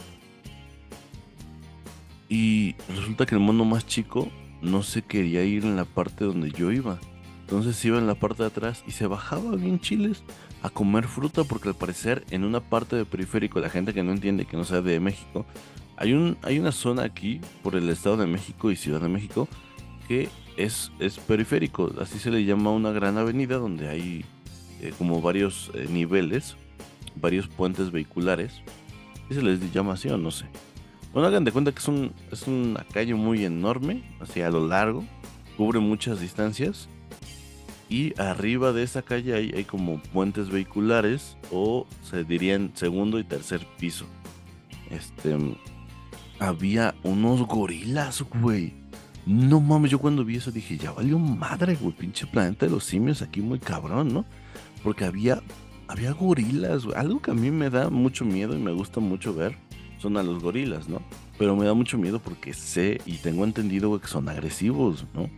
Y 2.28 2.74
resulta 2.88 3.26
que 3.26 3.34
el 3.34 3.40
mono 3.40 3.64
más 3.64 3.86
chico 3.86 4.28
no 4.60 4.82
se 4.82 5.02
quería 5.02 5.44
ir 5.44 5.64
en 5.64 5.76
la 5.76 5.84
parte 5.84 6.24
donde 6.24 6.50
yo 6.50 6.72
iba. 6.72 6.98
Entonces 7.40 7.82
iba 7.84 7.98
en 7.98 8.06
la 8.06 8.14
parte 8.14 8.42
de 8.42 8.48
atrás 8.48 8.84
y 8.86 8.90
se 8.90 9.06
bajaba 9.06 9.56
bien 9.56 9.80
chiles 9.80 10.22
a 10.62 10.68
comer 10.68 11.06
fruta 11.06 11.44
porque 11.44 11.68
al 11.68 11.74
parecer 11.74 12.24
en 12.30 12.44
una 12.44 12.60
parte 12.60 12.96
de 12.96 13.06
periférico, 13.06 13.60
la 13.60 13.70
gente 13.70 13.94
que 13.94 14.02
no 14.02 14.12
entiende 14.12 14.44
que 14.44 14.56
no 14.56 14.64
sea 14.64 14.82
de 14.82 15.00
México, 15.00 15.46
hay, 15.96 16.12
un, 16.12 16.36
hay 16.42 16.58
una 16.58 16.72
zona 16.72 17.04
aquí 17.04 17.40
por 17.62 17.74
el 17.74 17.88
Estado 17.88 18.18
de 18.18 18.26
México 18.26 18.70
y 18.70 18.76
Ciudad 18.76 19.00
de 19.00 19.08
México 19.08 19.48
que 20.06 20.28
es, 20.56 20.90
es 20.98 21.18
periférico, 21.18 21.92
así 22.00 22.18
se 22.18 22.30
le 22.30 22.44
llama 22.44 22.70
una 22.70 22.90
gran 22.90 23.16
avenida 23.18 23.56
donde 23.56 23.88
hay 23.88 24.24
eh, 24.80 24.92
como 24.96 25.20
varios 25.20 25.70
eh, 25.74 25.86
niveles, 25.88 26.56
varios 27.16 27.46
puentes 27.48 27.90
vehiculares. 27.90 28.62
¿Y 29.30 29.34
se 29.34 29.42
les 29.42 29.72
llama 29.72 29.92
así 29.92 30.08
o 30.08 30.16
no 30.16 30.30
sé? 30.30 30.46
Bueno, 31.12 31.28
hagan 31.28 31.44
de 31.44 31.52
cuenta 31.52 31.72
que 31.72 31.78
es, 31.78 31.88
un, 31.88 32.12
es 32.30 32.46
una 32.46 32.84
calle 32.92 33.14
muy 33.14 33.44
enorme, 33.44 34.02
así 34.20 34.42
a 34.42 34.50
lo 34.50 34.66
largo, 34.66 35.04
cubre 35.56 35.80
muchas 35.80 36.20
distancias. 36.20 36.88
Y 37.88 38.18
arriba 38.20 38.72
de 38.72 38.82
esa 38.82 39.00
calle 39.00 39.34
hay, 39.34 39.50
hay 39.56 39.64
como 39.64 40.02
puentes 40.12 40.50
vehiculares 40.50 41.38
o 41.50 41.86
se 42.02 42.24
dirían 42.24 42.72
segundo 42.74 43.18
y 43.18 43.24
tercer 43.24 43.66
piso. 43.78 44.04
Este, 44.90 45.36
había 46.38 46.94
unos 47.02 47.46
gorilas, 47.46 48.22
güey. 48.42 48.74
No 49.24 49.60
mames, 49.60 49.90
yo 49.90 49.98
cuando 49.98 50.24
vi 50.24 50.36
eso 50.36 50.50
dije, 50.50 50.76
ya 50.76 50.92
valió 50.92 51.18
madre, 51.18 51.76
güey, 51.76 51.94
pinche 51.94 52.26
planeta 52.26 52.66
de 52.66 52.72
los 52.72 52.84
simios 52.84 53.22
aquí 53.22 53.40
muy 53.40 53.58
cabrón, 53.58 54.12
¿no? 54.12 54.26
Porque 54.82 55.06
había, 55.06 55.42
había 55.86 56.12
gorilas. 56.12 56.86
Algo 56.94 57.20
que 57.20 57.30
a 57.30 57.34
mí 57.34 57.50
me 57.50 57.70
da 57.70 57.88
mucho 57.88 58.26
miedo 58.26 58.54
y 58.54 58.58
me 58.58 58.72
gusta 58.72 59.00
mucho 59.00 59.32
ver 59.32 59.56
son 59.98 60.16
a 60.16 60.22
los 60.22 60.42
gorilas, 60.42 60.88
¿no? 60.88 61.02
Pero 61.38 61.56
me 61.56 61.66
da 61.66 61.74
mucho 61.74 61.98
miedo 61.98 62.18
porque 62.18 62.54
sé 62.54 63.00
y 63.06 63.18
tengo 63.18 63.44
entendido, 63.44 64.00
que 64.00 64.08
son 64.08 64.28
agresivos, 64.28 65.04
¿no? 65.14 65.28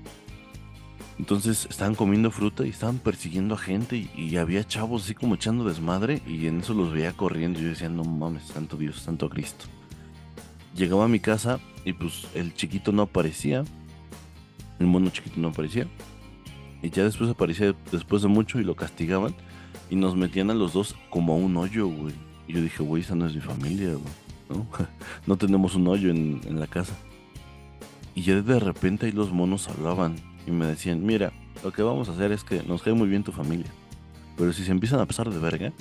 Entonces 1.19 1.67
estaban 1.69 1.95
comiendo 1.95 2.31
fruta 2.31 2.65
y 2.65 2.71
estaban 2.71 2.99
persiguiendo 2.99 3.55
a 3.55 3.59
gente 3.59 4.09
y, 4.17 4.37
había 4.37 4.67
chavos 4.67 5.05
así 5.05 5.15
como 5.15 5.35
echando 5.35 5.65
desmadre 5.65 6.23
y 6.27 6.47
en 6.47 6.61
eso 6.61 6.73
los 6.73 6.95
veía 6.95 7.13
corriendo 7.13 7.59
y 7.59 7.65
yo 7.65 7.69
decía, 7.69 7.91
no 7.91 8.05
mames, 8.05 8.45
santo 8.45 8.79
Dios, 8.79 9.01
santo 9.01 9.29
Cristo. 9.29 9.67
Llegaba 10.75 11.05
a 11.05 11.09
mi 11.09 11.21
casa 11.21 11.61
y 11.85 11.93
pues 11.93 12.27
el 12.35 12.55
chiquito 12.55 12.91
no 12.93 13.03
aparecía, 13.03 13.65
el 14.79 14.87
mono 14.87 15.11
chiquito 15.11 15.39
no 15.39 15.49
aparecía. 15.49 15.87
Y 16.83 16.89
ya 16.89 17.05
después 17.05 17.29
aparecía 17.29 17.75
después 17.93 18.23
de 18.23 18.29
mucho 18.29 18.59
y 18.59 18.65
lo 18.65 18.75
castigaban 18.75 19.35
y 19.91 19.97
nos 19.97 20.17
metían 20.17 20.51
a 20.51 20.55
los 20.55 20.73
dos 20.73 20.97
como 21.11 21.35
a 21.35 21.37
un 21.37 21.55
hoyo, 21.59 21.87
güey. 21.87 22.15
Y 22.49 22.55
yo 22.55 22.63
dije, 22.63 22.83
güey, 22.83 23.03
esa 23.03 23.15
no 23.15 23.27
es 23.27 23.35
mi 23.35 23.43
familia, 23.43 23.91
güey. 23.91 24.20
¿no? 25.27 25.37
tenemos 25.37 25.75
un 25.75 25.89
hoyo 25.89 26.11
en, 26.11 26.59
la 26.59 26.67
casa. 26.67 26.95
Y 28.15 28.23
ya 28.23 28.41
de 28.41 28.59
repente 28.59 29.07
ahí 29.07 29.13
los 29.13 29.33
monos 29.33 29.69
hablaban 29.69 30.17
y 30.47 30.51
me 30.51 30.67
decían, 30.67 31.05
mira, 31.05 31.33
lo 31.63 31.73
que 31.73 31.83
vamos 31.83 32.09
a 32.09 32.13
hacer 32.13 32.33
es 32.33 32.45
que 32.45 32.63
nos 32.63 32.83
cae 32.83 32.93
muy 32.93 33.09
bien 33.09 33.23
tu 33.23 33.33
familia. 33.33 33.71
Pero 34.37 34.53
si 34.53 34.65
se 34.65 34.73
empiezan 34.73 35.01
a 35.01 35.07
pasar 35.07 35.31
de 35.31 35.39
verga, 35.39 35.73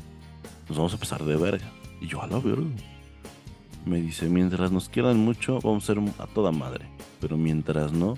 nos 0.68 0.78
vamos 0.78 0.94
a 0.94 0.98
pasar 0.98 1.24
de 1.24 1.36
verga. 1.36 1.66
Y 2.02 2.08
yo 2.08 2.22
a 2.22 2.28
la 2.28 2.40
verga. 2.40 2.68
Me 3.86 4.02
dice, 4.02 4.30
mientras 4.30 4.72
nos 4.72 4.90
quieran 4.90 5.18
mucho, 5.18 5.60
vamos 5.62 5.84
a 5.84 5.94
ser 5.94 6.04
a 6.20 6.28
toda 6.28 6.52
madre. 6.52 6.86
Pero 7.20 7.38
mientras 7.38 7.92
no, 7.92 8.18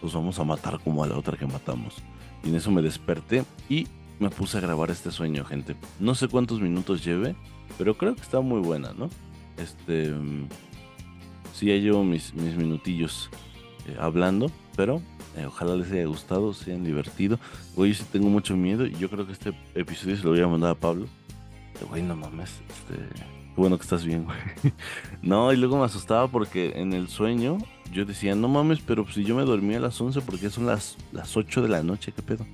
pues 0.00 0.14
vamos 0.14 0.38
a 0.38 0.44
matar 0.44 0.80
como 0.80 1.02
a 1.04 1.06
la 1.06 1.18
otra 1.18 1.36
que 1.36 1.46
matamos. 1.46 1.96
Y 2.44 2.48
en 2.48 2.56
eso 2.56 2.70
me 2.70 2.82
desperté 2.82 3.44
y 3.68 3.86
me 4.18 4.30
puse 4.30 4.58
a 4.58 4.60
grabar 4.60 4.90
este 4.90 5.10
sueño, 5.10 5.44
gente. 5.44 5.76
No 5.98 6.14
sé 6.14 6.28
cuántos 6.28 6.60
minutos 6.60 7.04
lleve, 7.04 7.34
pero 7.78 7.96
creo 7.96 8.14
que 8.14 8.22
está 8.22 8.40
muy 8.40 8.60
buena, 8.60 8.92
¿no? 8.92 9.10
Este... 9.56 10.10
Mm, 10.10 10.48
sí, 11.52 11.66
ya 11.66 11.76
llevo 11.76 12.04
mis, 12.04 12.34
mis 12.34 12.56
minutillos 12.56 13.30
eh, 13.86 13.96
hablando, 13.98 14.50
pero 14.76 15.00
eh, 15.36 15.46
ojalá 15.46 15.76
les 15.76 15.90
haya 15.90 16.06
gustado, 16.06 16.52
sean 16.52 16.84
divertido. 16.84 17.38
Güey, 17.76 17.92
yo 17.92 17.98
sí 17.98 18.04
tengo 18.10 18.28
mucho 18.28 18.56
miedo 18.56 18.86
y 18.86 18.94
yo 18.94 19.10
creo 19.10 19.26
que 19.26 19.32
este 19.32 19.52
episodio 19.74 20.16
se 20.16 20.24
lo 20.24 20.30
voy 20.30 20.40
a 20.40 20.48
mandar 20.48 20.70
a 20.70 20.74
Pablo. 20.74 21.06
Güey, 21.90 22.02
no 22.02 22.16
mames, 22.16 22.50
este, 22.68 22.94
qué 23.14 23.54
bueno 23.56 23.76
que 23.76 23.82
estás 23.82 24.04
bien, 24.04 24.24
güey. 24.24 24.38
no, 25.22 25.52
y 25.52 25.56
luego 25.56 25.78
me 25.78 25.84
asustaba 25.84 26.28
porque 26.28 26.72
en 26.76 26.92
el 26.92 27.08
sueño 27.08 27.58
yo 27.92 28.04
decía, 28.04 28.34
no 28.34 28.48
mames, 28.48 28.80
pero 28.80 29.06
si 29.10 29.24
yo 29.24 29.34
me 29.34 29.42
dormí 29.42 29.74
a 29.74 29.80
las 29.80 30.00
11 30.00 30.20
porque 30.20 30.50
son 30.50 30.66
las, 30.66 30.96
las 31.12 31.36
8 31.36 31.62
de 31.62 31.68
la 31.68 31.82
noche, 31.82 32.12
¿qué 32.12 32.22
pedo? 32.22 32.46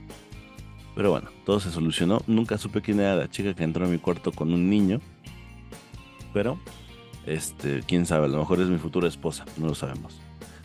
Pero 0.95 1.11
bueno, 1.11 1.31
todo 1.45 1.61
se 1.61 1.71
solucionó. 1.71 2.23
Nunca 2.27 2.59
supe 2.59 2.83
quién 2.83 3.01
era 3.01 3.15
la 3.15 3.31
chica 3.31 3.55
que 3.55 3.63
entró 3.63 3.87
a 3.87 3.89
mi 3.89 3.99
cuarto 3.99 4.33
con 4.33 4.53
un 4.53 4.69
niño. 4.69 5.01
Pero, 6.33 6.59
este, 7.31 7.83
quién 7.87 8.07
sabe, 8.07 8.27
a 8.27 8.29
lo 8.29 8.39
mejor 8.39 8.61
es 8.61 8.69
mi 8.69 8.79
futura 8.79 9.09
esposa, 9.09 9.45
no 9.57 9.69
lo 9.69 9.75
sabemos. 9.75 10.21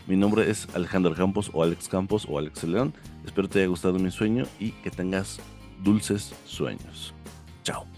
Mi 0.07 0.15
nombre 0.15 0.50
es 0.50 0.67
Alejandro 0.75 1.15
Campos 1.15 1.50
o 1.53 1.63
Alex 1.63 1.88
Campos 1.88 2.27
o 2.29 2.38
Alex 2.38 2.63
León. 2.63 2.93
Espero 3.25 3.48
te 3.48 3.60
haya 3.60 3.67
gustado 3.67 3.98
mi 3.98 4.12
sueño 4.12 4.45
y 4.60 4.72
que 4.72 4.91
tengas 4.91 5.39
dulces 5.84 6.34
sueños. 6.45 7.13
Chao. 7.63 7.95